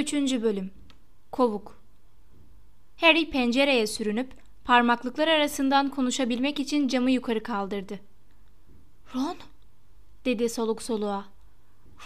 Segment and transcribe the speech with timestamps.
[0.00, 0.70] Üçüncü Bölüm
[1.32, 1.82] Kovuk
[2.96, 4.32] Harry pencereye sürünüp
[4.64, 8.00] parmaklıklar arasından konuşabilmek için camı yukarı kaldırdı.
[9.14, 9.36] Ron,
[10.24, 11.24] dedi soluk soluğa.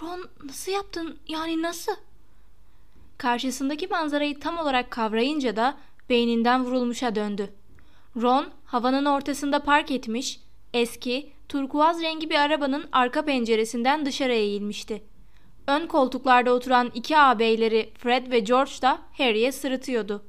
[0.02, 1.18] Ron nasıl yaptın?
[1.28, 1.92] Yani nasıl?
[3.18, 5.78] Karşısındaki manzarayı tam olarak kavrayınca da
[6.10, 7.50] beyninden vurulmuşa döndü.
[8.16, 10.40] Ron havanın ortasında park etmiş,
[10.72, 15.13] eski, turkuaz rengi bir arabanın arka penceresinden dışarı eğilmişti.
[15.66, 20.24] Ön koltuklarda oturan iki ağabeyleri Fred ve George da Harry'e sırıtıyordu.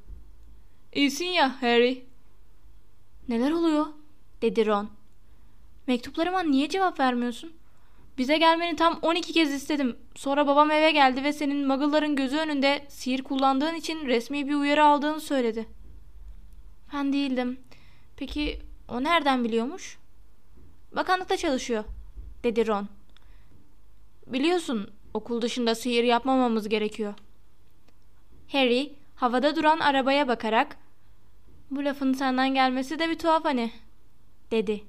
[0.94, 2.06] İyisin ya Harry.
[3.30, 3.86] Neler oluyor?
[4.42, 4.90] dedi Ron.
[5.88, 7.54] Mektuplarıma niye cevap vermiyorsun?
[8.18, 9.98] Bize gelmeni tam 12 kez istedim.
[10.16, 14.86] Sonra babam eve geldi ve senin muggle'ların gözü önünde sihir kullandığın için resmi bir uyarı
[14.86, 15.66] aldığını söyledi.
[16.94, 17.60] Ben değildim.
[18.18, 19.98] Peki o nereden biliyormuş?
[20.96, 21.84] Bakanlıkta çalışıyor,
[22.44, 22.88] dedi Ron.
[24.28, 27.14] Biliyorsun okul dışında sihir yapmamamız gerekiyor.
[28.52, 30.78] Harry havada duran arabaya bakarak
[31.72, 33.72] bu lafın senden gelmesi de bir tuhaf hani,
[34.52, 34.84] dedi.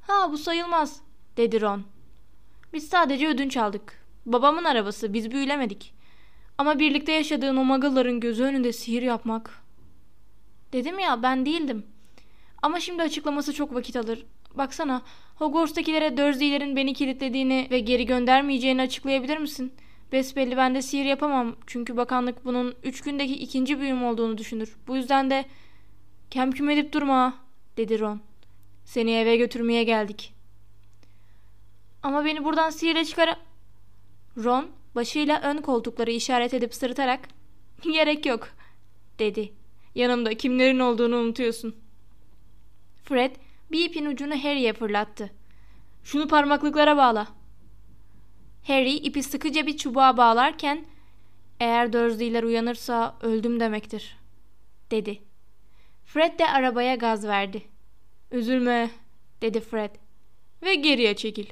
[0.00, 1.00] Ha bu sayılmaz,
[1.36, 1.84] dedi Ron.
[2.72, 4.04] Biz sadece ödünç aldık.
[4.26, 5.94] Babamın arabası, biz büyülemedik.
[6.58, 9.62] Ama birlikte yaşadığın o muggle'ların gözü önünde sihir yapmak.
[10.72, 11.86] Dedim ya ben değildim.
[12.62, 14.26] Ama şimdi açıklaması çok vakit alır.
[14.54, 15.02] Baksana
[15.36, 19.72] Hogwarts'takilere Dursley'lerin beni kilitlediğini ve geri göndermeyeceğini açıklayabilir misin?
[20.12, 21.56] Besbelli ben de sihir yapamam.
[21.66, 24.76] Çünkü bakanlık bunun üç gündeki ikinci büyüm olduğunu düşünür.
[24.86, 25.44] Bu yüzden de
[26.30, 27.34] kem küm edip durma
[27.76, 28.20] dedi Ron.
[28.84, 30.34] Seni eve götürmeye geldik.
[32.02, 33.36] Ama beni buradan sihirle çıkara...
[34.44, 37.28] Ron başıyla ön koltukları işaret edip sırıtarak
[37.82, 38.48] gerek yok
[39.18, 39.52] dedi.
[39.94, 41.76] Yanımda kimlerin olduğunu unutuyorsun.
[43.04, 43.36] Fred
[43.72, 45.30] bir ipin ucunu Harry'e fırlattı.
[46.04, 47.28] Şunu parmaklıklara bağla.
[48.66, 50.84] Harry ipi sıkıca bir çubuğa bağlarken
[51.60, 54.16] eğer Dursley'ler uyanırsa öldüm demektir
[54.90, 55.22] dedi.
[56.04, 57.62] Fred de arabaya gaz verdi.
[58.32, 58.90] Üzülme
[59.42, 59.90] dedi Fred
[60.62, 61.46] ve geriye çekil.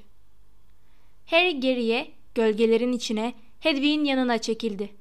[1.27, 4.95] Harry geriye, gölgelerin içine, Hedwig'in yanına çekildi.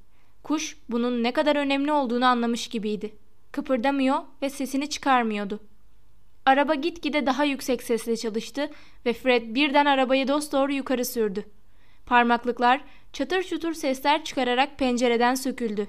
[0.43, 3.15] Kuş bunun ne kadar önemli olduğunu anlamış gibiydi.
[3.51, 5.59] Kıpırdamıyor ve sesini çıkarmıyordu.
[6.47, 8.69] Araba gitgide daha yüksek sesle çalıştı
[9.05, 11.45] ve Fred birden arabayı dosdoğru yukarı sürdü.
[12.05, 12.81] Parmaklıklar
[13.13, 15.87] çatır çutur sesler çıkararak pencereden söküldü.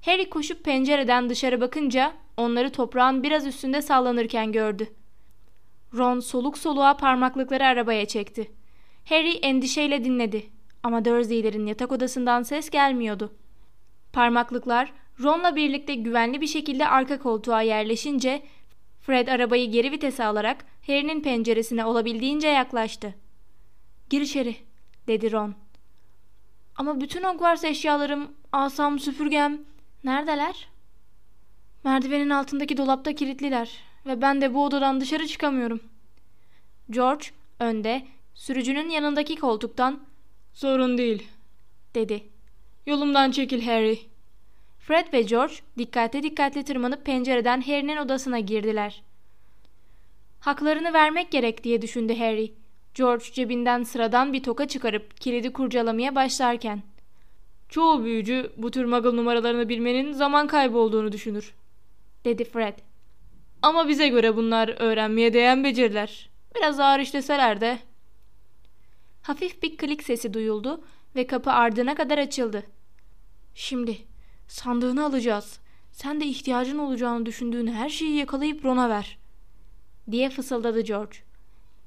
[0.00, 4.88] Harry koşup pencereden dışarı bakınca onları toprağın biraz üstünde sallanırken gördü.
[5.96, 8.50] Ron soluk soluğa parmaklıkları arabaya çekti.
[9.04, 10.46] Harry endişeyle dinledi
[10.82, 13.32] ama Dursley'lerin yatak odasından ses gelmiyordu.
[14.12, 18.42] Parmaklıklar Ron'la birlikte güvenli bir şekilde arka koltuğa yerleşince
[19.06, 23.14] Fred arabayı geri vitese alarak Harry'nin penceresine olabildiğince yaklaştı.
[24.10, 24.56] Gir içeri,
[25.06, 25.54] dedi Ron.
[26.76, 29.60] Ama bütün Hogwarts eşyalarım, asam, süpürgem
[30.04, 30.68] neredeler?
[31.84, 33.70] Merdivenin altındaki dolapta kilitliler
[34.06, 35.80] ve ben de bu odadan dışarı çıkamıyorum.
[36.90, 37.26] George
[37.60, 40.00] önde, sürücünün yanındaki koltuktan
[40.54, 41.28] "Sorun değil."
[41.94, 42.22] dedi.
[42.86, 44.13] "Yolumdan çekil Harry."
[44.86, 49.02] Fred ve George dikkatli dikkatli tırmanıp pencereden Harry'nin odasına girdiler.
[50.40, 52.52] Haklarını vermek gerek diye düşündü Harry.
[52.94, 56.82] George cebinden sıradan bir toka çıkarıp kilidi kurcalamaya başlarken.
[57.68, 61.54] Çoğu büyücü bu tür muggle numaralarını bilmenin zaman kaybı olduğunu düşünür,
[62.24, 62.78] dedi Fred.
[63.62, 66.30] Ama bize göre bunlar öğrenmeye değen beceriler.
[66.56, 67.78] Biraz ağır işleseler de.
[69.22, 70.84] Hafif bir klik sesi duyuldu
[71.16, 72.66] ve kapı ardına kadar açıldı.
[73.54, 73.98] Şimdi
[74.54, 75.58] Sandığını alacağız.
[75.92, 79.18] Sen de ihtiyacın olacağını düşündüğün her şeyi yakalayıp Ron'a ver.
[80.10, 81.16] Diye fısıldadı George.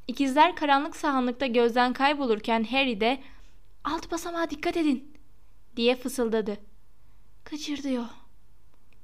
[0.08, 3.20] İkizler karanlık sahanlıkta gözden kaybolurken Harry de
[3.84, 5.14] alt basamağa dikkat edin
[5.76, 6.58] diye fısıldadı.
[7.44, 8.06] Kaçır diyor.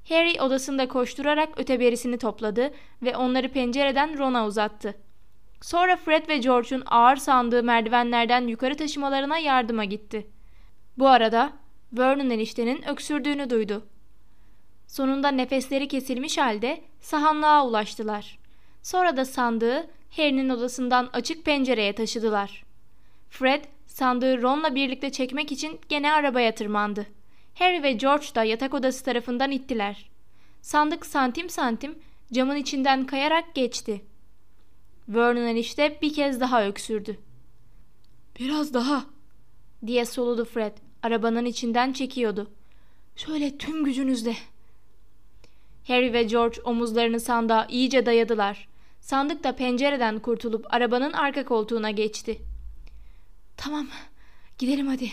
[0.09, 4.95] Harry odasında koşturarak öteberisini topladı ve onları pencereden Ron'a uzattı.
[5.62, 10.27] Sonra Fred ve George'un ağır sandığı merdivenlerden yukarı taşımalarına yardıma gitti.
[10.98, 11.62] Bu arada
[11.94, 13.86] Vernon eniştenin öksürdüğünü duydu.
[14.88, 18.40] Sonunda nefesleri kesilmiş halde sahanlığa ulaştılar.
[18.84, 22.63] Sonra da sandığı Harry'nin odasından açık pencereye taşıdılar.
[23.30, 27.06] Fred sandığı Ron'la birlikte çekmek için gene arabaya tırmandı.
[27.54, 30.10] Harry ve George da yatak odası tarafından ittiler.
[30.62, 32.00] Sandık santim santim
[32.31, 34.01] camın içinden kayarak geçti.
[35.10, 37.18] Vernon enişte bir kez daha öksürdü.
[38.40, 39.06] Biraz daha
[39.86, 40.78] diye soludu Fred.
[41.04, 42.52] Arabanın içinden çekiyordu.
[43.16, 44.36] Şöyle tüm gücünüzle.
[45.88, 48.68] Harry ve George omuzlarını sandığa iyice dayadılar.
[49.00, 52.42] Sandık da pencereden kurtulup arabanın arka koltuğuna geçti.
[53.58, 53.88] Tamam,
[54.58, 55.12] gidelim hadi,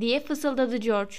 [0.00, 1.14] diye fısıldadı George.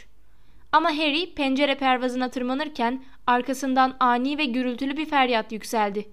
[0.72, 6.10] Ama Harry pencere pervazına tırmanırken arkasından ani ve gürültülü bir feryat yükseldi.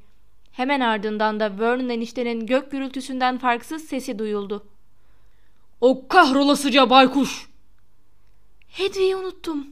[0.52, 4.66] Hemen ardından da Vernon eniştenin gök gürültüsünden farksız sesi duyuldu.
[5.80, 7.51] O kahrolasıca baykuş!
[8.72, 9.66] Hedwig'i unuttum.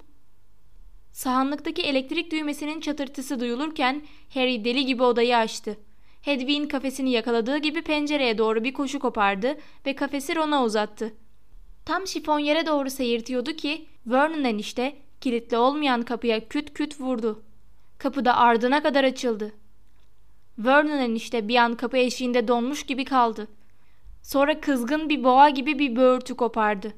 [1.12, 4.02] Sahanlıktaki elektrik düğmesinin çatırtısı duyulurken
[4.34, 5.76] Harry deli gibi odayı açtı.
[6.22, 11.14] Hedwig'in kafesini yakaladığı gibi pencereye doğru bir koşu kopardı ve kafesi Ron'a uzattı.
[11.84, 17.42] Tam şifon yere doğru seyirtiyordu ki Vernon enişte kilitli olmayan kapıya küt küt vurdu.
[17.98, 19.52] Kapı da ardına kadar açıldı.
[20.58, 23.48] Vernon enişte bir an kapı eşiğinde donmuş gibi kaldı.
[24.22, 26.94] Sonra kızgın bir boğa gibi bir böğürtü kopardı.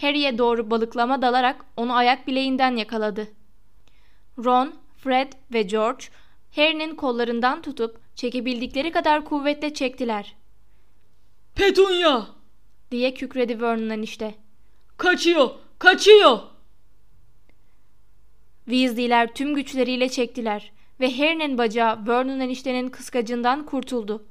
[0.00, 3.28] Harry'e doğru balıklama dalarak onu ayak bileğinden yakaladı.
[4.44, 6.04] Ron, Fred ve George
[6.56, 10.36] Harry'nin kollarından tutup çekebildikleri kadar kuvvetle çektiler.
[11.54, 12.26] Petunia!
[12.90, 14.34] diye kükredi Vernon enişte.
[14.96, 15.50] Kaçıyor!
[15.78, 16.38] Kaçıyor!
[18.64, 24.26] Weasley'ler tüm güçleriyle çektiler ve Harry'nin bacağı Vernon eniştenin kıskacından kurtuldu.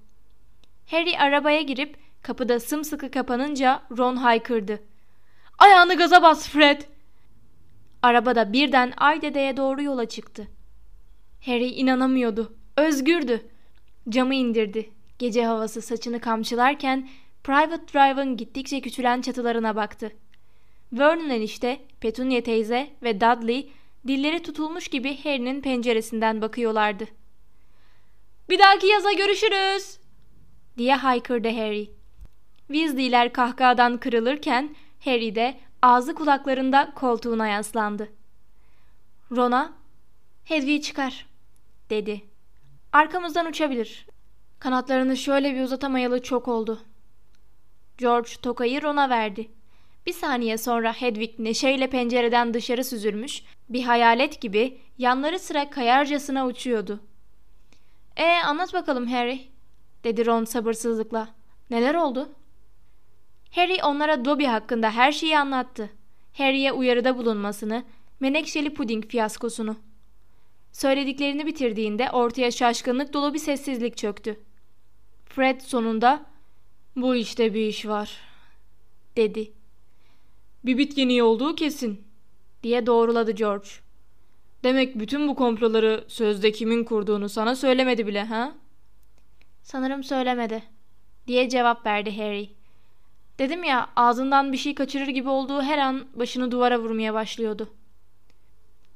[0.91, 4.88] Harry arabaya girip kapıda sımsıkı kapanınca Ron haykırdı.
[5.59, 6.81] Ayağını gaza bas Fred!
[8.01, 10.47] Arabada birden Aydede'ye doğru yola çıktı.
[11.45, 12.55] Harry inanamıyordu.
[12.77, 13.47] Özgürdü.
[14.09, 14.89] Camı indirdi.
[15.19, 17.09] Gece havası saçını kamçılarken
[17.43, 20.11] Private Drive'ın gittikçe küçülen çatılarına baktı.
[20.93, 23.71] Vernon enişte, Petunia teyze ve Dudley
[24.07, 27.05] dilleri tutulmuş gibi Harry'nin penceresinden bakıyorlardı.
[28.49, 29.99] Bir dahaki yaza görüşürüz
[30.77, 31.89] diye haykırdı Harry.
[32.67, 34.75] Weasley'ler kahkahadan kırılırken
[35.05, 38.09] Harry de ağzı kulaklarında koltuğuna yaslandı.
[39.31, 39.73] Ron'a
[40.45, 41.25] Hedwig'i çıkar
[41.89, 42.21] dedi.
[42.93, 44.05] Arkamızdan uçabilir.
[44.59, 46.81] Kanatlarını şöyle bir uzatamayalı çok oldu.
[47.97, 49.49] George tokayı Ron'a verdi.
[50.05, 56.99] Bir saniye sonra Hedwig neşeyle pencereden dışarı süzülmüş, bir hayalet gibi yanları sıra kayarcasına uçuyordu.
[58.17, 59.47] ''E anlat bakalım Harry''
[60.03, 61.29] dedi Ron sabırsızlıkla.
[61.69, 62.38] ''Neler oldu?''
[63.51, 65.89] Harry onlara Dobby hakkında her şeyi anlattı.
[66.33, 67.83] Harry'e uyarıda bulunmasını,
[68.19, 69.75] menekşeli puding fiyaskosunu.
[70.71, 74.39] Söylediklerini bitirdiğinde ortaya şaşkınlık dolu bir sessizlik çöktü.
[75.25, 76.25] Fred sonunda
[76.95, 78.17] ''Bu işte bir iş var.''
[79.17, 79.51] dedi.
[80.65, 82.01] ''Bir bit yeniği olduğu kesin.''
[82.63, 83.69] diye doğruladı George.
[84.63, 88.55] ''Demek bütün bu komploları sözde kimin kurduğunu sana söylemedi bile ha?''
[89.63, 90.63] ''Sanırım söylemedi.''
[91.27, 92.58] diye cevap verdi Harry.
[93.39, 97.69] Dedim ya ağzından bir şey kaçırır gibi olduğu her an başını duvara vurmaya başlıyordu.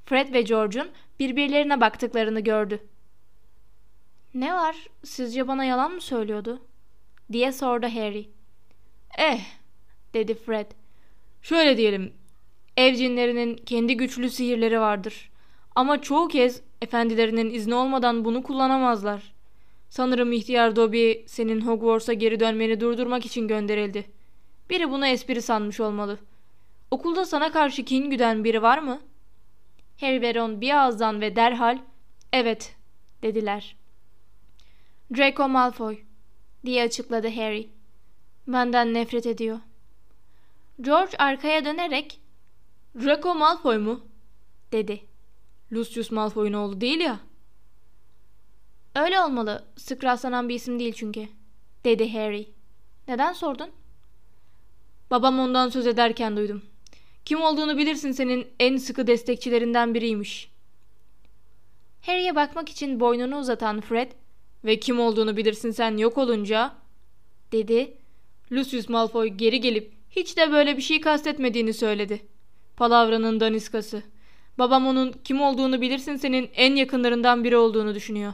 [0.05, 2.79] Fred ve George'un birbirlerine baktıklarını gördü.
[4.33, 4.75] Ne var?
[5.03, 6.61] Sizce bana yalan mı söylüyordu?
[7.31, 8.29] diye sordu Harry.
[9.17, 9.39] Eh,
[10.13, 10.71] dedi Fred.
[11.41, 12.13] Şöyle diyelim.
[12.77, 15.31] Ev cinlerinin kendi güçlü sihirleri vardır.
[15.75, 19.33] Ama çoğu kez efendilerinin izni olmadan bunu kullanamazlar.
[19.89, 24.05] Sanırım ihtiyar Dobby senin Hogwarts'a geri dönmeni durdurmak için gönderildi.
[24.69, 26.19] Biri bunu espri sanmış olmalı.
[26.91, 29.01] Okulda sana karşı kin güden biri var mı?
[29.99, 31.77] Harry ve Ron bir ağızdan ve derhal
[32.33, 32.75] evet
[33.23, 33.75] dediler.
[35.17, 35.99] Draco Malfoy
[36.65, 37.69] diye açıkladı Harry.
[38.47, 39.59] Benden nefret ediyor.
[40.81, 42.19] George arkaya dönerek
[42.95, 44.07] Draco Malfoy mu?
[44.71, 45.03] dedi.
[45.73, 47.19] Lucius Malfoy'un oğlu değil ya.
[48.95, 49.65] Öyle olmalı.
[49.77, 51.27] Sık rastlanan bir isim değil çünkü.
[51.83, 52.49] Dedi Harry.
[53.07, 53.71] Neden sordun?
[55.13, 56.61] Babam ondan söz ederken duydum.
[57.25, 60.51] Kim olduğunu bilirsin senin en sıkı destekçilerinden biriymiş.
[62.05, 64.11] Harry'e bakmak için boynunu uzatan Fred
[64.65, 66.73] ve kim olduğunu bilirsin sen yok olunca
[67.51, 67.97] dedi.
[68.51, 72.21] Lucius Malfoy geri gelip hiç de böyle bir şey kastetmediğini söyledi.
[72.77, 74.03] Palavranın daniskası.
[74.57, 78.33] Babam onun kim olduğunu bilirsin senin en yakınlarından biri olduğunu düşünüyor.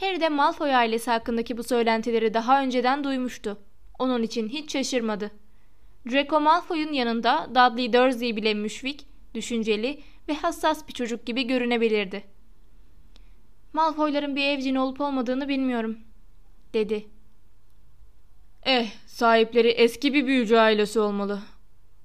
[0.00, 3.58] Harry de Malfoy ailesi hakkındaki bu söylentileri daha önceden duymuştu.
[3.98, 5.30] Onun için hiç şaşırmadı.
[6.10, 12.24] Draco Malfoy'un yanında Dudley Dursley bile müşfik, düşünceli ve hassas bir çocuk gibi görünebilirdi.
[13.72, 15.98] Malfoyların bir evcin olup olmadığını bilmiyorum,
[16.74, 17.06] dedi.
[18.62, 21.42] Eh, sahipleri eski bir büyücü ailesi olmalı,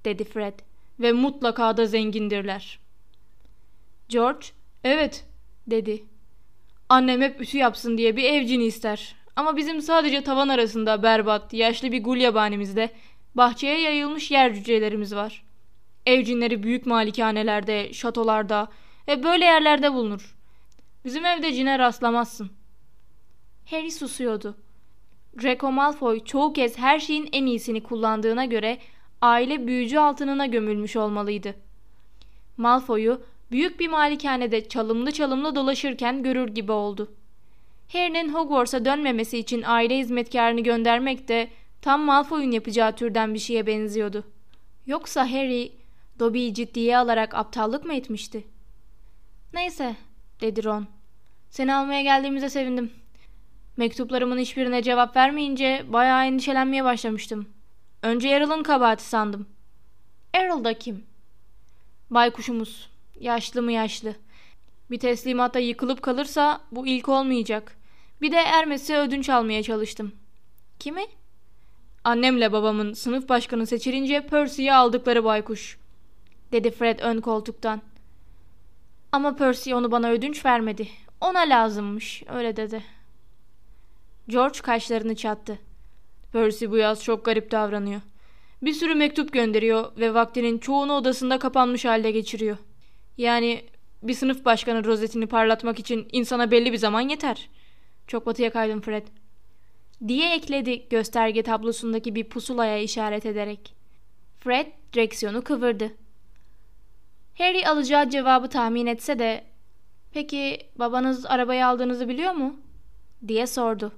[0.06, 0.60] dedi Fred.
[1.00, 2.79] Ve mutlaka da zengindirler.
[4.10, 4.48] George,
[4.84, 5.25] evet,
[5.67, 6.03] dedi.
[6.89, 9.15] Annem hep ütü yapsın diye bir evcini ister.
[9.38, 12.89] Ama bizim sadece tavan arasında berbat, yaşlı bir gulyabanemizde
[13.36, 15.44] bahçeye yayılmış yer cücelerimiz var.
[16.06, 18.67] Evcinleri büyük malikanelerde, şatolarda
[19.08, 20.36] ve böyle yerlerde bulunur.
[21.06, 22.50] Bizim evde cine rastlamazsın.
[23.70, 24.56] Harry susuyordu.
[25.44, 28.77] Draco Malfoy çoğu kez her şeyin en iyisini kullandığına göre
[29.22, 31.56] aile büyücü altınına gömülmüş olmalıydı.
[32.58, 37.12] Malfoy'u büyük bir malikanede çalımlı çalımlı dolaşırken görür gibi oldu.
[37.94, 41.50] Harry'nin Hogwarts'a dönmemesi için aile hizmetkarını göndermek de
[41.82, 44.24] tam Malfoy'un yapacağı türden bir şeye benziyordu.
[44.86, 45.72] Yoksa Harry,
[46.20, 48.48] Dobby'yi ciddiye alarak aptallık mı etmişti?
[49.53, 49.96] Neyse,
[50.41, 50.88] dedi Ron.
[51.50, 52.91] Seni almaya geldiğimize sevindim.
[53.77, 57.50] Mektuplarımın hiçbirine cevap vermeyince bayağı endişelenmeye başlamıştım.
[58.03, 59.48] Önce Errol'ın kabahati sandım.
[60.34, 61.06] Errol da kim?
[62.10, 62.89] Baykuşumuz.
[63.20, 64.15] Yaşlı mı yaşlı.
[64.91, 67.77] Bir teslimatta yıkılıp kalırsa bu ilk olmayacak.
[68.22, 70.12] Bir de Ermes'e ödünç almaya çalıştım.
[70.79, 71.06] Kimi?
[72.03, 75.77] Annemle babamın sınıf başkanı seçilince Percy'yi aldıkları baykuş.
[76.51, 77.82] Dedi Fred ön koltuktan.
[79.12, 80.88] Ama Percy onu bana ödünç vermedi.
[81.22, 82.84] Ona lazımmış, öyle dedi.
[84.27, 85.60] George kaşlarını çattı.
[86.34, 88.01] Percy bu yaz çok garip davranıyor.
[88.62, 92.58] Bir sürü mektup gönderiyor ve vaktinin çoğunu odasında kapanmış halde geçiriyor.
[93.17, 93.65] Yani
[94.04, 97.50] bir sınıf başkanı rozetini parlatmak için insana belli bir zaman yeter.
[98.08, 99.08] Çok batıya kaydım Fred.
[100.08, 103.75] Diye ekledi gösterge tablosundaki bir pusulaya işaret ederek.
[104.39, 105.92] Fred direksiyonu kıvırdı.
[107.38, 109.44] Harry alacağı cevabı tahmin etse de
[110.13, 112.56] ''Peki babanız arabayı aldığınızı biliyor mu?''
[113.27, 113.92] diye sordu.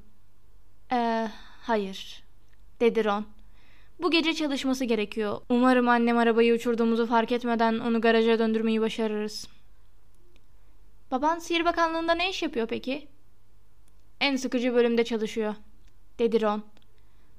[0.91, 2.23] ''Eee hayır''
[2.79, 3.25] dedi Ron.
[3.99, 5.41] ''Bu gece çalışması gerekiyor.
[5.49, 9.58] Umarım annem arabayı uçurduğumuzu fark etmeden onu garaja döndürmeyi başarırız.''
[11.11, 13.07] ''Baban Sihir Bakanlığı'nda ne iş yapıyor peki?''
[14.21, 15.55] ''En sıkıcı bölümde çalışıyor.''
[16.19, 16.63] dedi Ron.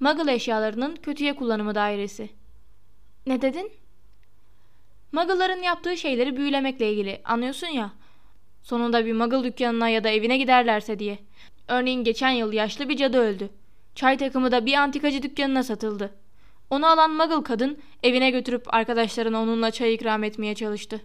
[0.01, 2.31] ''Muggle eşyalarının kötüye kullanımı dairesi.''
[3.27, 3.81] ''Ne dedin?''
[5.13, 7.93] Muggle'ların yaptığı şeyleri büyülemekle ilgili anlıyorsun ya.
[8.63, 11.19] Sonunda bir Muggle dükkanına ya da evine giderlerse diye.
[11.69, 13.51] Örneğin geçen yıl yaşlı bir cadı öldü.
[13.95, 16.15] Çay takımı da bir antikacı dükkanına satıldı.
[16.71, 21.01] Onu alan Muggle kadın evine götürüp arkadaşlarına onunla çay ikram etmeye çalıştı.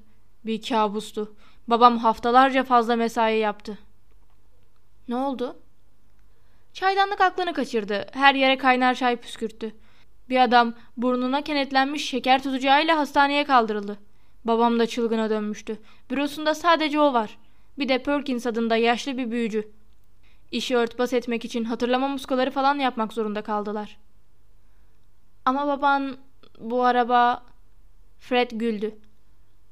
[0.45, 1.35] Bir kabustu.
[1.67, 3.77] Babam haftalarca fazla mesai yaptı.
[5.07, 5.57] Ne oldu?
[6.73, 8.07] Çaydanlık aklını kaçırdı.
[8.11, 9.75] Her yere kaynar çay püskürttü.
[10.29, 13.99] Bir adam burnuna kenetlenmiş şeker tutacağıyla hastaneye kaldırıldı.
[14.45, 15.79] Babam da çılgına dönmüştü.
[16.09, 17.37] Bürosunda sadece o var.
[17.79, 19.71] Bir de Perkins adında yaşlı bir büyücü.
[20.51, 23.97] İşi örtbas etmek için hatırlama muskaları falan yapmak zorunda kaldılar.
[25.45, 26.17] Ama baban
[26.59, 27.43] bu araba...
[28.19, 28.97] Fred güldü.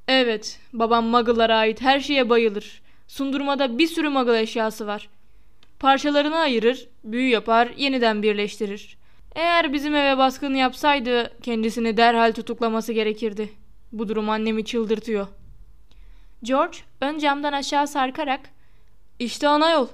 [0.08, 2.82] Evet, babam Muggle'lara ait her şeye bayılır.
[3.08, 5.10] Sundurmada bir sürü Muggle eşyası var.
[5.80, 8.98] Parçalarını ayırır, büyü yapar, yeniden birleştirir.
[9.36, 13.50] Eğer bizim eve baskın yapsaydı kendisini derhal tutuklaması gerekirdi.
[13.92, 15.28] Bu durum annemi çıldırtıyor.
[16.44, 18.50] George ön camdan aşağı sarkarak
[19.20, 19.90] ''İşte ana yol''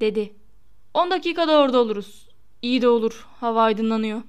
[0.00, 0.32] dedi.
[0.94, 2.28] ''On dakikada orada oluruz.
[2.62, 3.26] İyi de olur.
[3.40, 4.22] Hava aydınlanıyor.''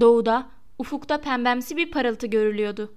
[0.00, 0.46] Doğuda,
[0.78, 2.92] ufukta pembemsi bir parıltı görülüyordu.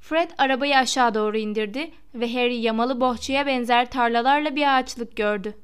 [0.00, 5.54] Fred arabayı aşağı doğru indirdi ve Harry yamalı bohçaya benzer tarlalarla bir ağaçlık gördü.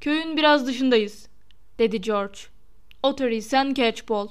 [0.00, 1.28] ''Köyün biraz dışındayız.''
[1.78, 2.38] dedi George.
[3.40, 4.30] Sen Catchpole.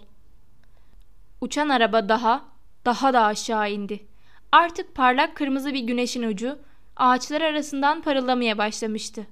[1.41, 2.45] Uçan araba daha,
[2.85, 4.07] daha da aşağı indi.
[4.51, 6.59] Artık parlak kırmızı bir güneşin ucu
[6.95, 9.27] ağaçlar arasından parıldamaya başlamıştı.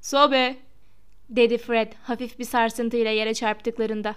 [0.00, 0.56] Sobe,
[1.28, 4.14] dedi Fred hafif bir sarsıntıyla yere çarptıklarında.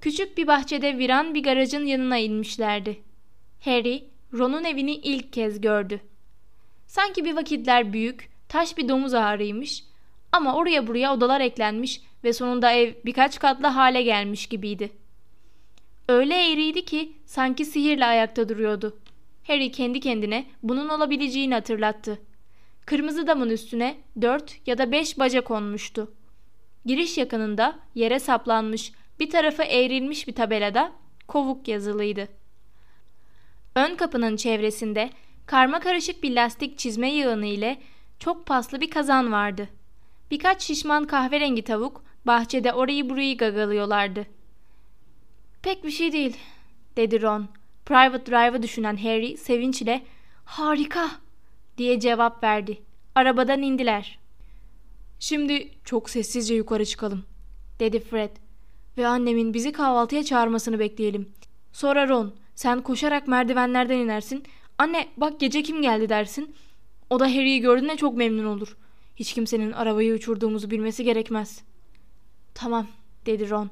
[0.00, 3.02] Küçük bir bahçede viran bir garajın yanına inmişlerdi.
[3.60, 6.00] Harry, Ron'un evini ilk kez gördü.
[6.86, 9.84] Sanki bir vakitler büyük, taş bir domuz ağrıymış
[10.32, 14.92] ama oraya buraya odalar eklenmiş ve sonunda ev birkaç katlı hale gelmiş gibiydi.
[16.08, 18.98] Öyle eğriydi ki sanki sihirle ayakta duruyordu.
[19.46, 22.18] Harry kendi kendine bunun olabileceğini hatırlattı.
[22.86, 26.14] Kırmızı damın üstüne dört ya da beş baca konmuştu.
[26.86, 30.92] Giriş yakınında yere saplanmış bir tarafı eğrilmiş bir tabelada
[31.28, 32.28] kovuk yazılıydı.
[33.76, 35.10] Ön kapının çevresinde
[35.46, 37.78] karma karışık bir lastik çizme yığını ile
[38.18, 39.68] çok paslı bir kazan vardı.
[40.30, 44.26] Birkaç şişman kahverengi tavuk bahçede orayı burayı gagalıyorlardı.
[45.62, 46.36] Pek bir şey değil,
[46.96, 47.48] dedi Ron.
[47.86, 50.02] Private Drive'ı düşünen Harry sevinçle
[50.44, 51.10] harika
[51.78, 52.82] diye cevap verdi.
[53.14, 54.18] Arabadan indiler.
[55.18, 57.24] Şimdi çok sessizce yukarı çıkalım,
[57.80, 58.36] dedi Fred.
[58.98, 61.32] ve annemin bizi kahvaltıya çağırmasını bekleyelim.
[61.72, 64.44] Sonra Ron, sen koşarak merdivenlerden inersin.
[64.78, 66.54] Anne bak gece kim geldi dersin.
[67.10, 68.76] O da Harry'i gördüğünde çok memnun olur.
[69.16, 71.62] Hiç kimsenin arabayı uçurduğumuzu bilmesi gerekmez.
[72.54, 72.86] Tamam
[73.26, 73.70] dedi Ron.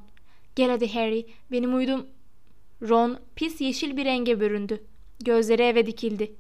[0.56, 2.06] Gel hadi Harry benim uydum.
[2.82, 4.82] Ron pis yeşil bir renge büründü.
[5.24, 6.32] Gözleri eve dikildi.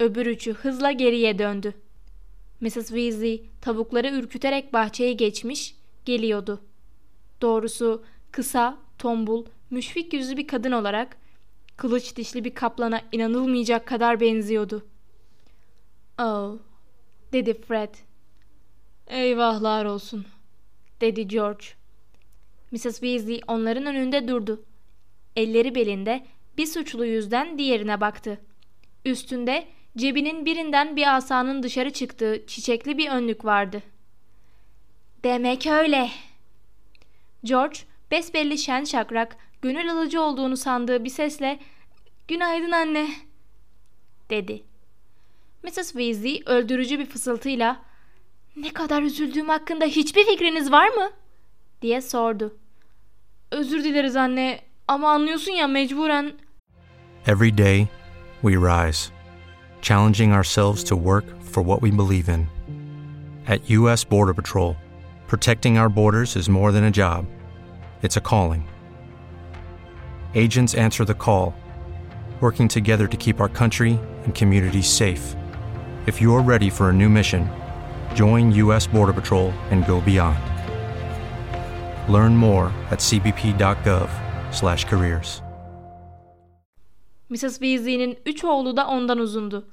[0.00, 1.74] Öbür üçü hızla geriye döndü.
[2.60, 2.88] Mrs.
[2.88, 6.60] Weasley tavukları ürküterek bahçeyi geçmiş, geliyordu.
[7.40, 11.16] Doğrusu kısa, tombul, müşfik yüzlü bir kadın olarak
[11.76, 14.86] kılıç dişli bir kaplana inanılmayacak kadar benziyordu.
[16.18, 16.58] Oh,
[17.32, 17.94] dedi Fred.
[19.06, 20.26] Eyvahlar olsun,
[21.00, 21.64] dedi George.
[22.72, 22.82] Mrs.
[22.82, 24.64] Weasley onların önünde durdu.
[25.36, 26.26] Elleri belinde
[26.56, 28.40] bir suçlu yüzden diğerine baktı.
[29.04, 33.82] Üstünde cebinin birinden bir asanın dışarı çıktığı çiçekli bir önlük vardı.
[35.24, 36.10] Demek öyle.
[37.44, 37.78] George
[38.10, 41.58] besbelli şen şakrak, gönül alıcı olduğunu sandığı bir sesle
[42.28, 43.10] ''Günaydın anne''
[44.30, 44.62] dedi.
[45.62, 45.92] Mrs.
[45.92, 47.82] Weasley öldürücü bir fısıltıyla
[48.56, 51.12] ''Ne kadar üzüldüğüm hakkında hiçbir fikriniz var mı?''
[51.82, 52.56] diye sordu.
[53.50, 56.32] ''Özür dileriz anne ama anlıyorsun ya mecburen.''
[57.26, 57.86] Every day
[58.42, 59.12] we rise,
[59.82, 62.46] challenging ourselves to work for what we believe in.
[63.48, 64.10] At U.S.
[64.10, 64.74] Border Patrol,
[65.28, 67.24] protecting our borders is more than a job,
[68.02, 68.71] it's a calling.
[70.34, 71.54] Agents answer the call,
[72.40, 75.36] working together to keep our country and communities safe.
[76.06, 77.48] If you're ready for a new mission,
[78.14, 78.88] join U.S.
[78.88, 80.38] Border Patrol and go beyond.
[82.08, 85.42] Learn more at cbp.gov/careers.
[87.30, 87.60] Mrs.
[87.60, 89.68] Weasley'nin üç oğlu da ondan uzundu.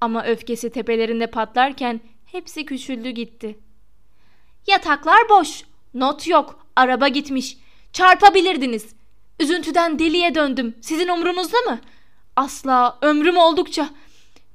[0.00, 3.58] Ama öfkesi tepelerinde patlarken hepsi küçüldü gitti.
[4.66, 5.64] Yataklar boş,
[5.94, 7.56] not yok, araba gitmiş.
[7.92, 8.94] Çarpabilirdiniz.
[9.40, 10.74] Üzüntüden deliye döndüm.
[10.80, 11.80] Sizin umrunuzda mı?
[12.36, 13.90] Asla, ömrüm oldukça.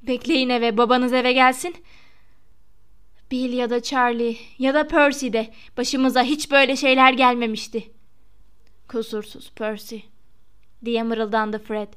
[0.02, 1.76] Bekleyin eve, babanız eve gelsin.
[3.32, 7.92] Bill ya da Charlie ya da Percy de başımıza hiç böyle şeyler gelmemişti.
[8.88, 9.98] Kusursuz Percy
[10.86, 11.94] diye mırıldandı Fred.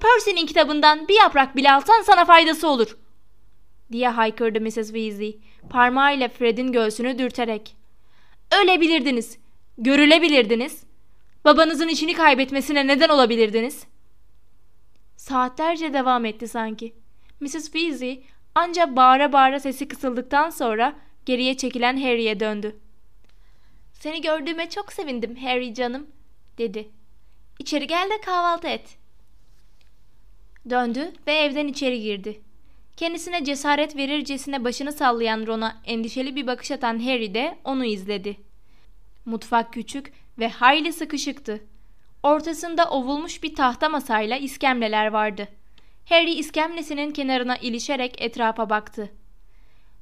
[0.00, 2.96] Percy'nin kitabından bir yaprak bile alsan sana faydası olur.
[3.92, 4.74] Diye haykırdı Mrs.
[4.74, 5.38] Weasley
[5.70, 7.76] parmağıyla Fred'in göğsünü dürterek.
[8.62, 9.38] Ölebilirdiniz,
[9.78, 10.84] görülebilirdiniz.
[11.44, 13.86] Babanızın işini kaybetmesine neden olabilirdiniz.
[15.16, 16.94] Saatlerce devam etti sanki.
[17.40, 17.64] Mrs.
[17.64, 18.24] Weasley
[18.54, 22.76] ancak bağıra bağıra sesi kısıldıktan sonra geriye çekilen Harry'e döndü.
[23.92, 26.06] Seni gördüğüme çok sevindim Harry canım,
[26.58, 26.88] dedi.
[27.58, 28.98] İçeri gel de kahvaltı et.
[30.70, 32.40] Döndü ve evden içeri girdi.
[32.96, 38.36] Kendisine cesaret verircesine başını sallayan Ron'a endişeli bir bakış atan Harry de onu izledi.
[39.24, 41.60] Mutfak küçük ve hayli sıkışıktı.
[42.22, 45.48] Ortasında ovulmuş bir tahta masayla iskemleler vardı.
[46.08, 49.12] Harry iskemlesinin kenarına ilişerek etrafa baktı.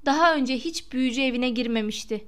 [0.06, 2.24] Daha önce hiç büyücü evine girmemişti.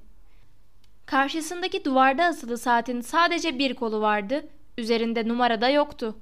[1.07, 4.49] Karşısındaki duvarda asılı saatin sadece bir kolu vardı,
[4.79, 6.19] üzerinde numara da yoktu.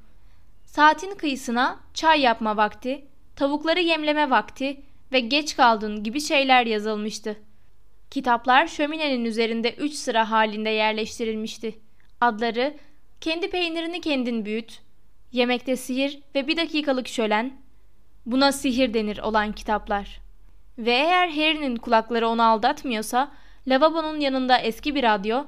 [0.64, 3.04] Saatin kıyısına çay yapma vakti,
[3.36, 4.80] tavukları yemleme vakti
[5.12, 7.36] ve geç kaldın gibi şeyler yazılmıştı.
[8.10, 11.78] Kitaplar şöminenin üzerinde üç sıra halinde yerleştirilmişti.
[12.20, 12.74] Adları
[13.20, 14.80] Kendi peynirini kendin büyüt,
[15.32, 17.52] Yemekte sihir ve bir dakikalık şölen,
[18.26, 20.20] buna sihir denir olan kitaplar.
[20.78, 23.32] Ve eğer Harry'nin kulakları onu aldatmıyorsa,
[23.68, 25.44] lavabonun yanında eski bir radyo,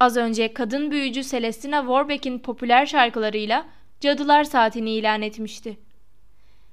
[0.00, 3.66] az önce kadın büyücü Celestina Warbeck'in popüler şarkılarıyla
[4.00, 5.78] Cadılar Saatini ilan etmişti.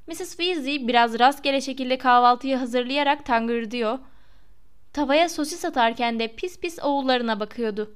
[0.08, 0.38] Mrs.
[0.38, 4.00] Weasley biraz rastgele şekilde kahvaltıyı hazırlayarak tangırdıyor.
[4.94, 7.96] Tavaya sosis atarken de pis pis oğullarına bakıyordu.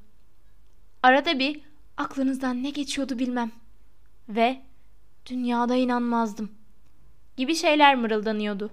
[1.03, 1.61] Arada bir
[1.97, 3.51] aklınızdan ne geçiyordu bilmem
[4.29, 4.61] ve
[5.25, 6.51] dünyada inanmazdım
[7.37, 8.71] gibi şeyler mırıldanıyordu.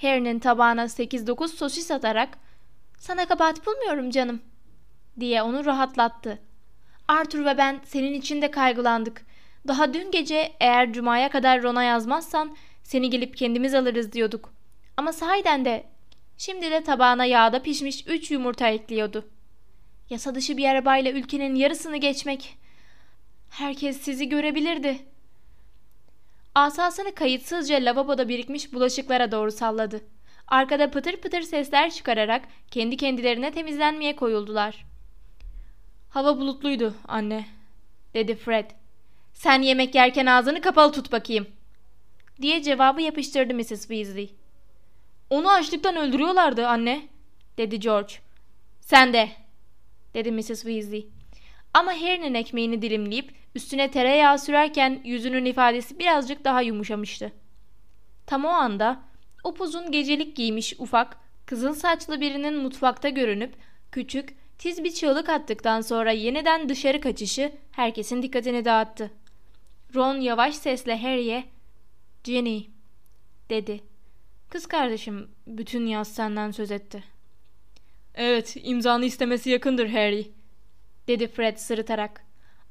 [0.00, 2.38] Harry'nin tabağına 8-9 sosis atarak
[2.98, 4.40] sana kabahat bulmuyorum canım
[5.20, 6.38] diye onu rahatlattı.
[7.08, 9.26] Arthur ve ben senin için de kaygılandık.
[9.68, 14.52] Daha dün gece eğer cumaya kadar Ron'a yazmazsan seni gelip kendimiz alırız diyorduk.
[14.96, 15.89] Ama sahiden de
[16.40, 19.28] şimdi de tabağına yağda pişmiş üç yumurta ekliyordu.
[20.10, 22.58] Yasa dışı bir arabayla ülkenin yarısını geçmek.
[23.50, 24.98] Herkes sizi görebilirdi.
[26.54, 30.00] Asasını kayıtsızca lavaboda birikmiş bulaşıklara doğru salladı.
[30.48, 34.86] Arkada pıtır pıtır sesler çıkararak kendi kendilerine temizlenmeye koyuldular.
[36.10, 37.46] Hava bulutluydu anne,
[38.14, 38.70] dedi Fred.
[39.32, 41.46] Sen yemek yerken ağzını kapalı tut bakayım.
[42.42, 43.68] Diye cevabı yapıştırdı Mrs.
[43.68, 44.39] Weasley.
[45.30, 47.08] Onu açlıktan öldürüyorlardı anne,
[47.58, 48.14] dedi George.
[48.80, 49.28] Sen de,
[50.14, 50.46] dedi Mrs.
[50.46, 51.08] Weasley.
[51.74, 57.32] Ama Harry'nin ekmeğini dilimleyip üstüne tereyağı sürerken yüzünün ifadesi birazcık daha yumuşamıştı.
[58.26, 59.02] Tam o anda
[59.44, 61.16] upuzun gecelik giymiş ufak,
[61.46, 63.54] kızıl saçlı birinin mutfakta görünüp
[63.92, 69.10] küçük, tiz bir çığlık attıktan sonra yeniden dışarı kaçışı herkesin dikkatini dağıttı.
[69.94, 71.44] Ron yavaş sesle Harry'e
[72.24, 72.70] ''Jenny''
[73.50, 73.89] dedi.
[74.50, 77.04] Kız kardeşim bütün yaz senden söz etti.
[78.14, 80.30] Evet imzanı istemesi yakındır Harry
[81.08, 82.24] dedi Fred sırıtarak.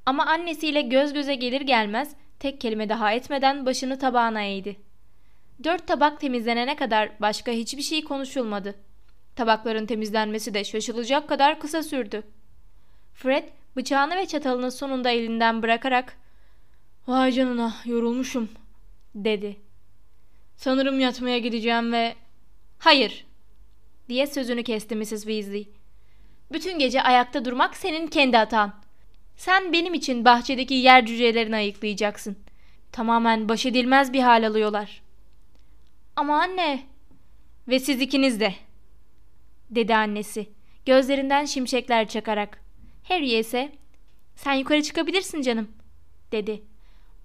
[0.06, 4.80] Ama annesiyle göz göze gelir gelmez tek kelime daha etmeden başını tabağına eğdi.
[5.64, 8.76] Dört tabak temizlenene kadar başka hiçbir şey konuşulmadı.
[9.36, 12.24] Tabakların temizlenmesi de şaşılacak kadar kısa sürdü.
[13.14, 13.44] Fred
[13.76, 16.18] bıçağını ve çatalını sonunda elinden bırakarak
[17.08, 18.50] ''Vay canına yorulmuşum''
[19.16, 19.69] dedi.
[20.60, 22.16] ''Sanırım yatmaya gideceğim ve...''
[22.80, 23.26] ''Hayır''
[24.10, 25.10] diye sözünü kesti Mrs.
[25.10, 25.70] Weasley.
[26.52, 28.74] ''Bütün gece ayakta durmak senin kendi hatan.
[29.36, 32.38] Sen benim için bahçedeki yer cücelerini ayıklayacaksın.
[32.92, 35.02] Tamamen baş edilmez bir hal alıyorlar.''
[36.16, 36.84] ''Ama anne...''
[37.68, 38.56] ''Ve siz ikiniz de.''
[39.70, 40.50] dedi annesi
[40.86, 42.62] gözlerinden şimşekler çakarak.
[43.04, 43.72] Harry ise
[44.36, 45.72] sen yukarı çıkabilirsin canım
[46.32, 46.64] dedi.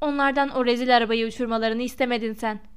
[0.01, 2.74] Onlardan o rezil arabayı uçurmalarını istemedin sen.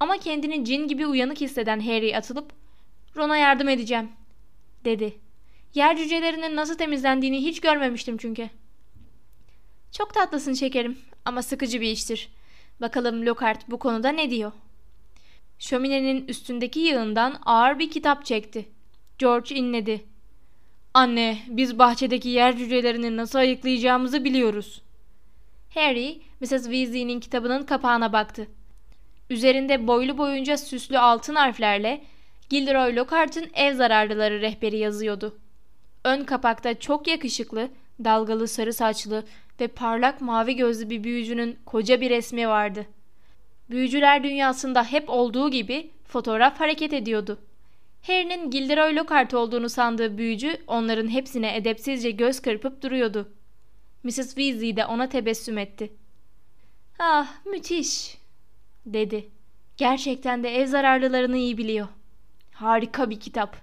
[0.00, 2.52] Ama kendini cin gibi uyanık hisseden Harry atılıp
[3.16, 4.08] Ron'a yardım edeceğim
[4.84, 5.18] dedi.
[5.74, 8.50] Yer cücelerinin nasıl temizlendiğini hiç görmemiştim çünkü.
[9.92, 12.28] Çok tatlısın şekerim ama sıkıcı bir iştir.
[12.80, 14.52] Bakalım Lockhart bu konuda ne diyor?
[15.58, 18.68] Şöminenin üstündeki yığından ağır bir kitap çekti.
[19.18, 20.04] George inledi.
[20.94, 24.82] Anne, biz bahçedeki yer cücelerini nasıl ayıklayacağımızı biliyoruz.
[25.74, 26.50] Harry, Mrs.
[26.50, 28.48] Weasley'nin kitabının kapağına baktı.
[29.30, 32.04] Üzerinde boylu boyunca süslü altın harflerle
[32.50, 35.38] Gilderoy Lockhart'ın ev zararlıları rehberi yazıyordu.
[36.04, 37.68] Ön kapakta çok yakışıklı,
[38.04, 39.24] dalgalı sarı saçlı
[39.60, 42.86] ve parlak mavi gözlü bir büyücünün koca bir resmi vardı.
[43.70, 47.38] Büyücüler dünyasında hep olduğu gibi fotoğraf hareket ediyordu.
[48.06, 53.32] Harry'nin Gilderoy Lockhart olduğunu sandığı büyücü onların hepsine edepsizce göz kırpıp duruyordu.
[54.04, 54.34] Mrs.
[54.34, 55.92] Weasley de ona tebessüm etti.
[56.98, 58.15] ''Ah müthiş''
[58.86, 59.28] dedi.
[59.76, 61.88] ''Gerçekten de ev zararlılarını iyi biliyor.
[62.52, 63.62] Harika bir kitap.''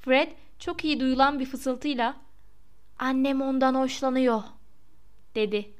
[0.00, 2.16] Fred çok iyi duyulan bir fısıltıyla
[2.98, 4.44] ''Annem ondan hoşlanıyor''
[5.34, 5.70] dedi.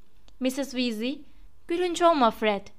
[0.41, 0.71] Mrs.
[0.71, 1.21] Weasley
[1.69, 2.73] ''Gülünç olma Fred''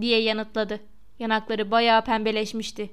[0.00, 0.80] diye yanıtladı.
[1.18, 2.90] Yanakları bayağı pembeleşmişti.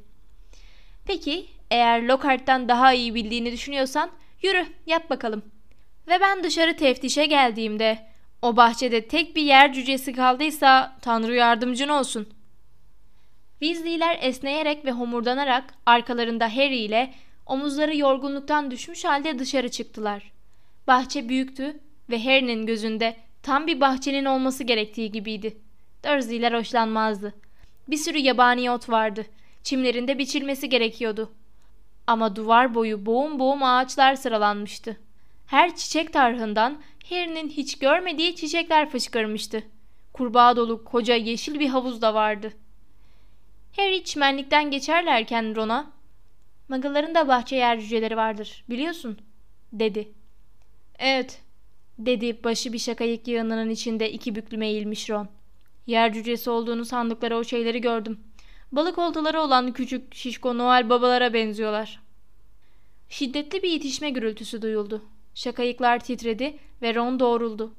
[1.06, 4.12] Peki eğer Lockhart'tan daha iyi bildiğini düşünüyorsan
[4.42, 5.44] yürü yap bakalım.
[6.08, 8.11] Ve ben dışarı teftişe geldiğimde
[8.42, 12.28] o bahçede tek bir yer cücesi kaldıysa Tanrı yardımcın olsun.
[13.60, 17.14] Weasley'ler esneyerek ve homurdanarak arkalarında Harry ile
[17.46, 20.32] omuzları yorgunluktan düşmüş halde dışarı çıktılar.
[20.88, 25.58] Bahçe büyüktü ve Harry'nin gözünde tam bir bahçenin olması gerektiği gibiydi.
[26.04, 27.34] Dursley'ler hoşlanmazdı.
[27.88, 29.26] Bir sürü yabani ot vardı.
[29.64, 31.32] Çimlerinde biçilmesi gerekiyordu.
[32.08, 34.98] Ama duvar boyu boğum boğum ağaçlar sıralanmıştı.
[35.48, 39.64] Her çiçek tarhından Harry'nin hiç görmediği çiçekler fışkırmıştı.
[40.14, 42.54] Kurbağa dolu koca yeşil bir havuz da vardı.
[43.76, 45.92] Harry çimenlikten geçerlerken Ron'a
[46.70, 49.18] ''Muggle'ların da bahçe yer cüceleri vardır biliyorsun.''
[49.74, 50.12] dedi.
[51.00, 51.52] ''Evet.''
[52.00, 55.28] dedi başı bir şakayık yığınının içinde iki büklüme eğilmiş Ron.
[55.88, 58.20] Yer cücesi olduğunu sandıkları o şeyleri gördüm.
[58.72, 62.00] Balık oltaları olan küçük şişko Noel babalara benziyorlar.
[63.10, 65.06] Şiddetli bir itişme gürültüsü duyuldu.
[65.36, 67.76] Şakayıklar titredi ve Ron doğruldu.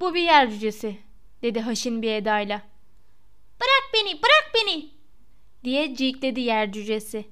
[0.00, 0.96] Bu bir yer cücesi
[1.42, 2.62] dedi haşin bir edayla.
[3.60, 4.88] Bırak beni bırak beni
[5.64, 7.24] diye cikledi yer cücesi.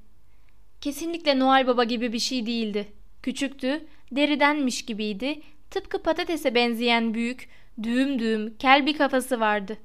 [0.81, 2.93] Kesinlikle Noel Baba gibi bir şey değildi.
[3.23, 7.49] Küçüktü, deridenmiş gibiydi, tıpkı patatese benzeyen büyük,
[7.83, 9.79] düğüm düğüm, kel bir kafası vardı.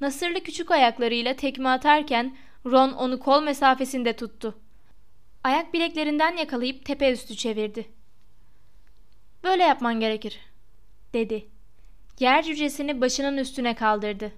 [0.00, 4.58] Nasırlı küçük ayaklarıyla tekme atarken Ron onu kol mesafesinde tuttu.
[5.44, 7.99] Ayak bileklerinden yakalayıp tepe üstü çevirdi.
[9.44, 10.38] Böyle yapman gerekir,
[11.14, 11.48] dedi.
[12.18, 14.32] Yer cücesini başının üstüne kaldırdı.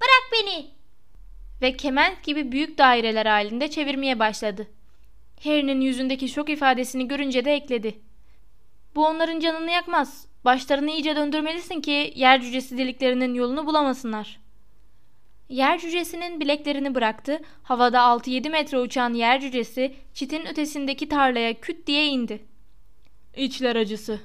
[0.00, 0.66] Bırak beni!
[1.62, 4.66] Ve kement gibi büyük daireler halinde çevirmeye başladı.
[5.44, 7.98] Harry'nin yüzündeki şok ifadesini görünce de ekledi.
[8.94, 10.26] Bu onların canını yakmaz.
[10.44, 14.40] Başlarını iyice döndürmelisin ki yer cücesi deliklerinin yolunu bulamasınlar.
[15.48, 17.40] Yer cücesinin bileklerini bıraktı.
[17.62, 22.44] Havada 6-7 metre uçan yer cücesi çitin ötesindeki tarlaya küt diye indi.
[23.36, 24.20] İçler acısı,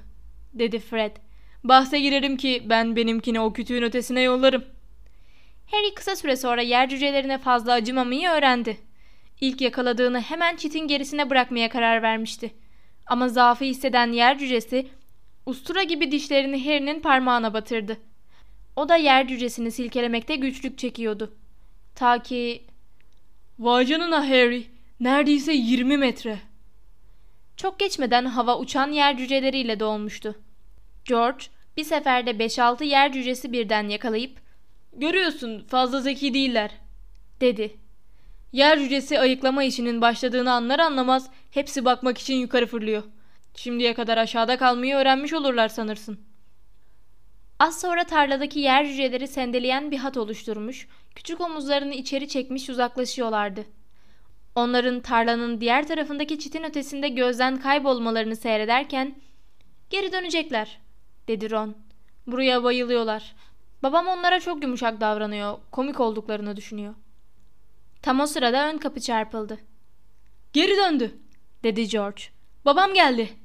[0.54, 1.16] dedi Fred.
[1.64, 4.64] Bahse girerim ki ben benimkini o kütüğün ötesine yollarım.
[5.72, 8.78] Harry kısa süre sonra yer cücelerine fazla acımamayı öğrendi.
[9.42, 12.54] İlk yakaladığını hemen çitin gerisine bırakmaya karar vermişti.
[13.06, 14.88] Ama zaafı hisseden yer cücesi
[15.46, 17.98] ustura gibi dişlerini Harry'nin parmağına batırdı.
[18.76, 21.34] O da yer cücesini silkelemekte güçlük çekiyordu.
[21.96, 22.64] Ta ki...
[23.60, 24.64] Vay canına Harry.
[25.00, 26.40] Neredeyse 20 metre.
[27.64, 30.36] Çok geçmeden hava uçan yer cüceleriyle dolmuştu.
[31.06, 31.46] George
[31.78, 34.40] bir seferde 5-6 yer cücesi birden yakalayıp
[34.94, 36.72] ''Görüyorsun fazla zeki değiller.''
[37.42, 37.78] dedi.
[38.52, 43.04] Yer cücesi ayıklama işinin başladığını anlar anlamaz hepsi bakmak için yukarı fırlıyor.
[43.56, 46.20] Şimdiye kadar aşağıda kalmayı öğrenmiş olurlar sanırsın.
[47.60, 53.66] Az sonra tarladaki yer cüceleri sendeleyen bir hat oluşturmuş, küçük omuzlarını içeri çekmiş uzaklaşıyorlardı.
[54.56, 59.16] Onların tarlanın diğer tarafındaki çitin ötesinde gözden kaybolmalarını seyrederken
[59.90, 60.80] ''Geri dönecekler.''
[61.28, 61.76] dedi Ron.
[62.28, 63.36] ''Buraya bayılıyorlar.
[63.84, 66.96] Babam onlara çok yumuşak davranıyor, komik olduklarını düşünüyor.''
[68.02, 69.60] Tam o sırada ön kapı çarpıldı.
[70.54, 71.18] ''Geri döndü.''
[71.64, 72.24] dedi George.
[72.66, 73.44] ''Babam geldi.''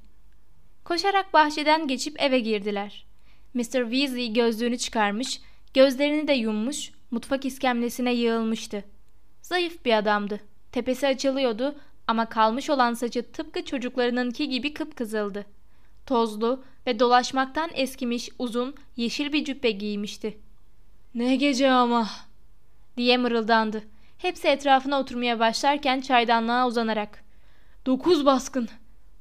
[0.84, 3.06] Koşarak bahçeden geçip eve girdiler.
[3.54, 3.62] Mr.
[3.62, 5.40] Weasley gözlüğünü çıkarmış,
[5.74, 8.84] gözlerini de yummuş, mutfak iskemlesine yığılmıştı.
[9.42, 10.40] Zayıf bir adamdı.
[10.72, 11.74] Tepesi açılıyordu
[12.06, 15.46] ama kalmış olan saçı tıpkı çocuklarınınki gibi kıpkızıldı.
[16.06, 20.38] Tozlu ve dolaşmaktan eskimiş uzun yeşil bir cübbe giymişti.
[21.14, 22.08] ''Ne gece ama!''
[22.96, 23.82] diye mırıldandı.
[24.18, 27.24] Hepsi etrafına oturmaya başlarken çaydanlığa uzanarak.
[27.86, 28.68] ''Dokuz baskın!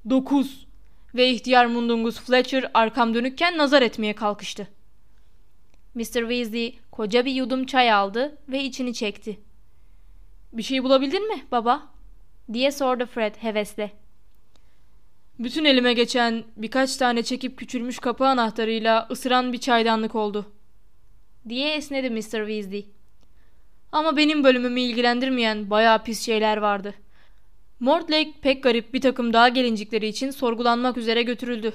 [0.10, 0.68] Dokuz!''
[1.16, 4.68] ve ihtiyar mundungus Fletcher arkam dönükken nazar etmeye kalkıştı.
[5.96, 6.04] Mr.
[6.04, 9.40] Weasley koca bir yudum çay aldı ve içini çekti.
[10.54, 11.88] ''Bir şey bulabildin mi baba?''
[12.54, 13.92] diye sordu Fred hevesle.
[15.40, 20.52] Bütün elime geçen birkaç tane çekip küçülmüş kapı anahtarıyla ısıran bir çaydanlık oldu.
[21.50, 22.48] Diye esnedi Mr.
[22.48, 22.88] Weasley.
[23.92, 26.94] Ama benim bölümümü ilgilendirmeyen bayağı pis şeyler vardı.
[27.80, 31.74] Mortlake pek garip bir takım dağ gelincikleri için sorgulanmak üzere götürüldü.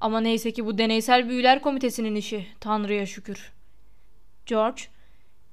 [0.00, 2.46] Ama neyse ki bu deneysel büyüler komitesinin işi.
[2.60, 3.52] Tanrı'ya şükür.
[4.46, 4.82] George,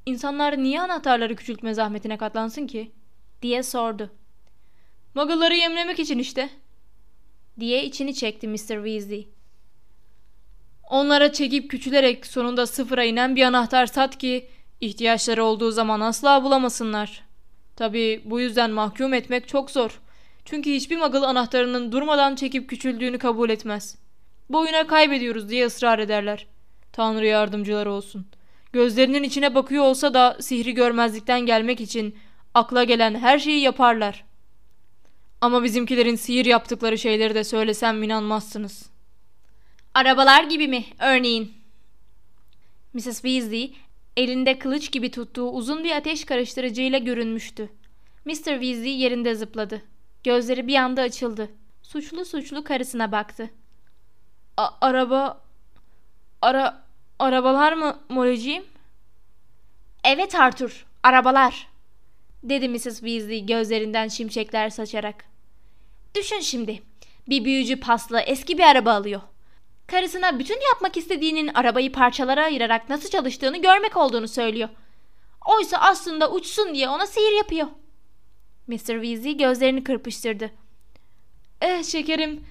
[0.06, 2.92] insanlar niye anahtarları küçültme zahmetine katlansın ki?
[3.42, 4.12] diye sordu.
[5.16, 6.50] Muggle'ları yemlemek için işte.
[7.60, 8.56] Diye içini çekti Mr.
[8.58, 9.30] Weasley.
[10.90, 14.50] Onlara çekip küçülerek sonunda sıfıra inen bir anahtar sat ki
[14.82, 17.24] ihtiyaçları olduğu zaman asla bulamasınlar.
[17.76, 20.02] Tabi bu yüzden mahkum etmek çok zor.
[20.46, 23.98] Çünkü hiçbir Muggle anahtarının durmadan çekip küçüldüğünü kabul etmez.
[24.50, 26.48] Bu oyuna kaybediyoruz diye ısrar ederler.
[26.92, 28.28] Tanrı yardımcıları olsun.
[28.76, 32.16] Gözlerinin içine bakıyor olsa da sihri görmezlikten gelmek için
[32.54, 34.26] akla gelen her şeyi yaparlar.
[35.42, 38.90] Ama bizimkilerin sihir yaptıkları şeyleri de söylesem inanmazsınız.
[39.94, 41.54] Arabalar gibi mi örneğin?
[42.94, 43.22] Mrs.
[43.22, 43.74] Weasley
[44.18, 47.70] elinde kılıç gibi tuttuğu uzun bir ateş karıştırıcıyla görünmüştü.
[48.26, 48.34] Mr.
[48.34, 49.82] Weasley yerinde zıpladı.
[50.24, 51.52] Gözleri bir anda açıldı.
[51.82, 53.50] Suçlu suçlu karısına baktı.
[54.58, 55.42] A araba...
[56.42, 56.85] Ara...
[57.20, 58.64] Arabalar mı Moleciğim?
[60.04, 61.68] Evet Arthur, arabalar.
[62.44, 62.84] Dedi Mrs.
[62.84, 65.26] Weasley gözlerinden şimşekler saçarak.
[66.16, 66.84] Düşün şimdi.
[67.30, 69.22] Bir büyücü paslı eski bir araba alıyor.
[69.88, 74.70] Karısına bütün yapmak istediğinin arabayı parçalara ayırarak nasıl çalıştığını görmek olduğunu söylüyor.
[75.46, 77.68] Oysa aslında uçsun diye ona sihir yapıyor.
[78.68, 79.02] Mr.
[79.04, 80.52] Weasley gözlerini kırpıştırdı.
[81.62, 82.46] Eh şekerim,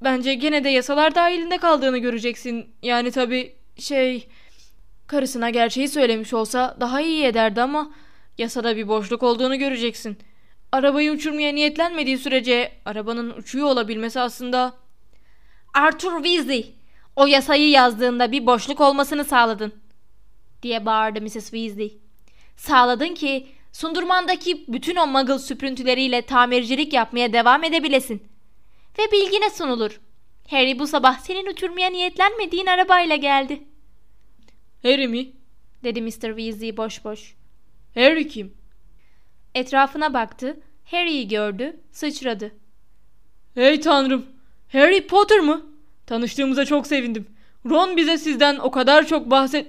[0.00, 2.74] bence gene de yasalar dahilinde kaldığını göreceksin.
[2.82, 4.28] Yani tabii şey...
[5.06, 7.92] Karısına gerçeği söylemiş olsa daha iyi ederdi ama
[8.38, 10.18] yasada bir boşluk olduğunu göreceksin.
[10.72, 14.74] Arabayı uçurmaya niyetlenmediği sürece arabanın uçuyor olabilmesi aslında...
[15.74, 16.74] Arthur Weasley,
[17.16, 19.72] o yasayı yazdığında bir boşluk olmasını sağladın.
[20.62, 21.50] Diye bağırdı Mrs.
[21.50, 21.98] Weasley.
[22.56, 28.22] Sağladın ki Sundurman'daki bütün o muggle süprüntüleriyle tamircilik yapmaya devam edebilesin.
[28.98, 30.00] Ve bilgine sunulur.
[30.50, 33.62] Harry bu sabah senin uçurmaya niyetlenmediğin arabayla geldi.
[34.82, 35.32] Harry mi?
[35.84, 36.36] Dedi Mr.
[36.36, 37.34] Weasley boş boş.
[37.94, 38.54] Harry kim?
[39.54, 40.60] Etrafına baktı.
[40.84, 41.80] Harry'i gördü.
[41.92, 42.52] Sıçradı.
[43.54, 44.26] Hey tanrım.
[44.72, 45.66] Harry Potter mı?
[46.06, 47.26] Tanıştığımıza çok sevindim.
[47.70, 49.66] Ron bize sizden o kadar çok bahset...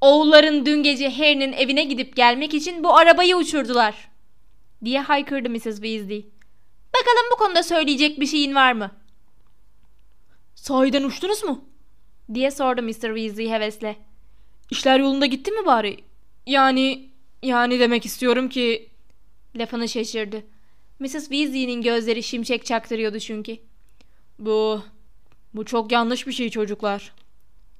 [0.00, 4.08] Oğulların dün gece Harry'nin evine gidip gelmek için bu arabayı uçurdular.
[4.84, 5.62] Diye haykırdı Mrs.
[5.62, 6.26] Weasley.
[6.94, 8.90] Bakalım bu konuda söyleyecek bir şeyin var mı?
[10.60, 11.64] Sahiden uçtunuz mu?
[12.34, 12.90] Diye sordu Mr.
[12.90, 13.96] Weasley hevesle.
[14.70, 15.96] İşler yolunda gitti mi bari?
[16.46, 17.10] Yani,
[17.42, 18.88] yani demek istiyorum ki...
[19.56, 20.42] Lafını şaşırdı.
[20.98, 21.12] Mrs.
[21.12, 23.56] Weasley'nin gözleri şimşek çaktırıyordu çünkü.
[24.38, 24.82] Bu,
[25.54, 27.12] bu çok yanlış bir şey çocuklar.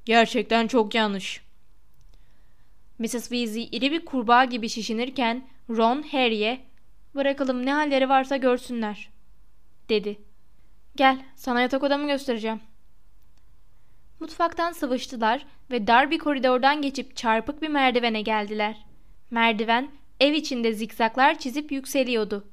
[0.04, 1.40] Gerçekten çok yanlış.
[2.98, 3.12] Mrs.
[3.12, 6.60] Weasley iri bir kurbağa gibi şişinirken Ron Harry'e
[7.14, 9.10] bırakalım ne halleri varsa görsünler
[9.88, 10.18] dedi.
[10.96, 12.60] Gel sana yatak odamı göstereceğim.
[14.20, 18.84] Mutfaktan sıvıştılar ve dar bir koridordan geçip çarpık bir merdivene geldiler.
[19.30, 22.48] Merdiven ev içinde zikzaklar çizip yükseliyordu.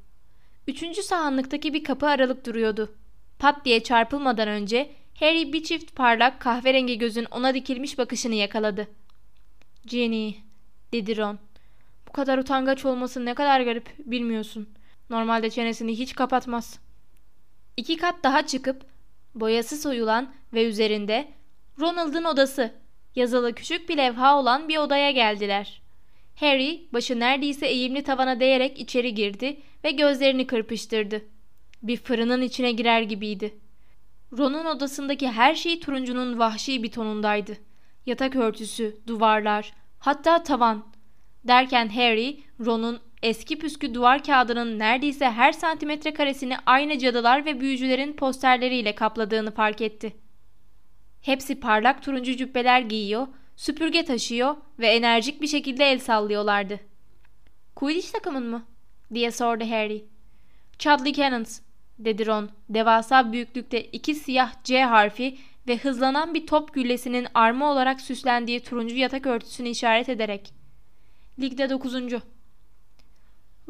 [0.68, 2.96] Üçüncü sahanlıktaki bir kapı aralık duruyordu.
[3.40, 8.88] Pat diye çarpılmadan önce Harry bir çift parlak kahverengi gözün ona dikilmiş bakışını yakaladı.
[9.86, 10.36] Jenny,
[10.94, 11.40] dedi Ron.
[12.08, 14.70] Bu kadar utangaç olması ne kadar garip bilmiyorsun.
[15.10, 16.80] Normalde çenesini hiç kapatmaz.
[17.78, 18.86] İki kat daha çıkıp
[19.36, 21.37] boyası soyulan ve üzerinde
[21.80, 22.74] Ronald'ın odası
[23.16, 25.82] yazılı küçük bir levha olan bir odaya geldiler.
[26.36, 31.22] Harry başı neredeyse eğimli tavana değerek içeri girdi ve gözlerini kırpıştırdı.
[31.84, 33.60] Bir fırının içine girer gibiydi.
[34.38, 37.58] Ron'un odasındaki her şey turuncunun vahşi bir tonundaydı.
[38.06, 40.86] Yatak örtüsü, duvarlar, hatta tavan.
[41.44, 48.14] Derken Harry, Ron'un eski püskü duvar kağıdının neredeyse her santimetre karesini aynı cadılar ve büyücülerin
[48.14, 50.27] posterleriyle kapladığını fark etti.
[51.22, 56.80] Hepsi parlak turuncu cübbeler giyiyor, süpürge taşıyor ve enerjik bir şekilde el sallıyorlardı.
[57.76, 58.66] Quidditch takımın mı?
[59.14, 60.06] diye sordu Harry.
[60.80, 61.60] Chudley Cannons,
[62.00, 68.02] dedi Ron, devasa büyüklükte iki siyah C harfi ve hızlanan bir top güllesinin arma olarak
[68.02, 70.54] süslendiği turuncu yatak örtüsünü işaret ederek.
[71.40, 72.22] Ligde dokuzuncu.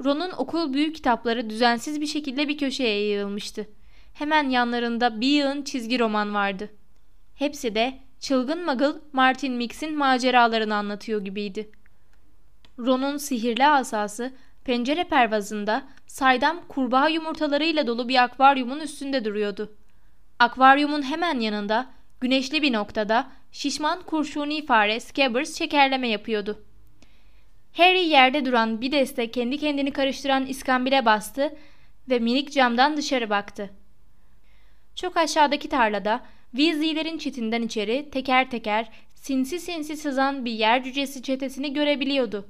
[0.03, 3.67] Ron'un okul büyük kitapları düzensiz bir şekilde bir köşeye yığılmıştı.
[4.13, 6.69] Hemen yanlarında bir yığın çizgi roman vardı.
[7.37, 11.71] Hepsi de çılgın Muggle Martin Mix'in maceralarını anlatıyor gibiydi.
[12.79, 14.33] Ron'un sihirli asası
[14.65, 19.75] pencere pervazında saydam kurbağa yumurtalarıyla dolu bir akvaryumun üstünde duruyordu.
[20.39, 21.89] Akvaryumun hemen yanında
[22.21, 26.63] güneşli bir noktada şişman kurşuni fare Scabbers şekerleme yapıyordu.
[27.73, 31.57] Harry yerde duran bir deste kendi kendini karıştıran iskambile bastı
[32.09, 33.69] ve minik camdan dışarı baktı.
[34.95, 36.21] Çok aşağıdaki tarlada
[36.57, 42.47] Weasley'lerin çitinden içeri teker teker sinsi sinsi sızan bir yer cücesi çetesini görebiliyordu.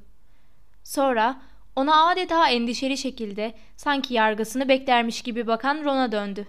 [0.84, 1.42] Sonra
[1.76, 6.48] ona adeta endişeli şekilde sanki yargısını beklermiş gibi bakan Ron'a döndü.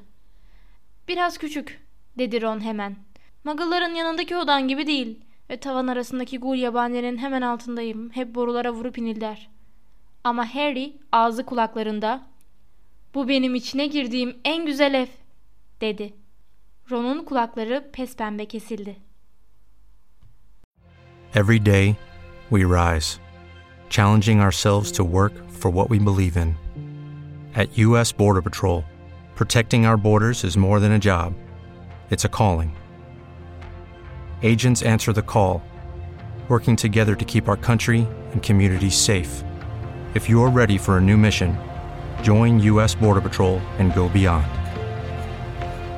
[1.08, 1.80] Biraz küçük
[2.18, 2.96] dedi Ron hemen.
[3.44, 8.10] Muggle'ların yanındaki odan gibi değil ve tavan arasındaki gul yabaninin hemen altındayım.
[8.10, 9.48] Hep borulara vurup inilder.
[10.24, 12.26] Ama Harry ağzı kulaklarında
[13.14, 15.06] bu benim içine girdiğim en güzel ev
[15.80, 16.14] dedi.
[16.90, 18.96] Ron'un kulakları pes pembe kesildi.
[21.34, 21.96] Every day,
[22.50, 23.18] we rise,
[23.90, 26.54] challenging ourselves to work for what we believe in.
[27.54, 28.12] At U.S.
[28.12, 28.84] Border Patrol,
[29.34, 31.34] protecting our borders is more than a job,
[32.10, 32.74] it's a calling.
[34.42, 35.62] Agents answer the call,
[36.48, 39.44] working together to keep our country and communities safe.
[40.14, 41.54] If you're ready for a new mission,
[42.22, 42.94] join U.S.
[42.94, 44.57] Border Patrol and go beyond.